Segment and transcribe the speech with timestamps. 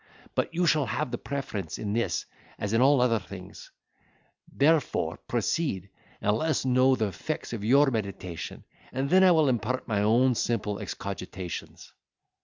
[0.33, 2.25] But you shall have the preference in this
[2.57, 3.69] as in all other things;
[4.51, 9.47] therefore proceed, and let us know the effects of your meditation; and then I will
[9.47, 11.93] impart my own simple excogitations."